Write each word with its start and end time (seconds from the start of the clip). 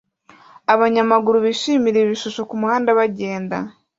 Abanyamaguru 0.73 1.37
bishimira 1.45 1.97
ibishusho 2.01 2.41
kumuhanda 2.49 2.89
bagenda 2.99 3.57